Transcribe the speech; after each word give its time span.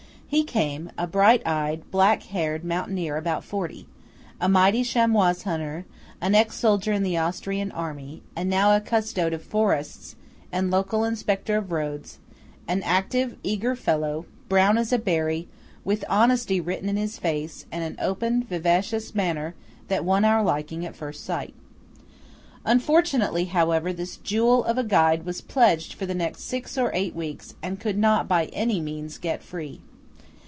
He 0.33 0.45
came:–a 0.45 1.07
bright 1.07 1.45
eyed, 1.45 1.91
black 1.91 2.23
haired 2.23 2.63
mountaineer 2.63 3.17
about 3.17 3.43
forty; 3.43 3.85
a 4.39 4.47
mighty 4.47 4.81
chamois 4.81 5.33
hunter; 5.43 5.83
an 6.21 6.35
ex 6.35 6.55
soldier 6.55 6.93
in 6.93 7.03
the 7.03 7.17
Austrian 7.17 7.69
army, 7.73 8.21
and 8.33 8.49
now 8.49 8.73
a 8.73 8.79
custode 8.79 9.33
of 9.33 9.43
forests, 9.43 10.15
and 10.49 10.71
local 10.71 11.03
inspector 11.03 11.57
of 11.57 11.73
roads; 11.73 12.19
an 12.65 12.81
active, 12.83 13.35
eager 13.43 13.75
fellow, 13.75 14.25
brown 14.47 14.77
as 14.77 14.93
a 14.93 14.97
berry, 14.97 15.49
with 15.83 16.05
honesty 16.07 16.61
written 16.61 16.87
in 16.87 16.95
his 16.95 17.17
face, 17.17 17.65
and 17.69 17.83
an 17.83 17.97
open 18.01 18.41
vivacious 18.41 19.13
manner 19.13 19.53
that 19.89 20.05
won 20.05 20.23
our 20.23 20.41
liking 20.41 20.85
at 20.85 20.95
first 20.95 21.25
sight. 21.25 21.53
Unfortunately, 22.63 23.43
however, 23.43 23.91
this 23.91 24.15
jewel 24.15 24.63
of 24.63 24.77
a 24.77 24.83
guide 24.85 25.25
was 25.25 25.41
pledged 25.41 25.91
for 25.93 26.05
the 26.05 26.15
next 26.15 26.43
six 26.43 26.77
or 26.77 26.89
eight 26.93 27.13
weeks 27.13 27.55
and 27.61 27.81
could 27.81 27.97
not 27.97 28.29
by 28.29 28.45
any 28.53 28.79
means 28.79 29.17
get 29.17 29.43
free. 29.43 29.81